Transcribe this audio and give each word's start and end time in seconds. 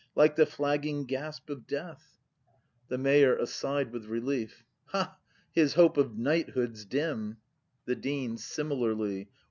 Like 0.15 0.35
the 0.35 0.47
flagging 0.47 1.05
gasp 1.05 1.47
of 1.51 1.67
death! 1.67 2.01
ACT 2.01 2.89
V] 2.89 2.89
BRAND 2.89 3.03
263 3.03 3.03
The 3.03 3.03
Mayor. 3.29 3.43
[Aside 3.43 3.91
with 3.91 4.05
relief.] 4.05 4.65
Ha, 4.85 5.17
h 5.55 5.61
i 5.61 5.61
s 5.63 5.73
hope 5.75 5.97
of 5.97 6.17
knighthood's 6.17 6.85
dim! 6.85 7.37
The 7.85 7.95
Dean. 7.97 8.39
[Similarly. 8.39 9.29